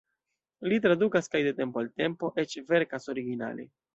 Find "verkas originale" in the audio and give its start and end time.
2.73-3.71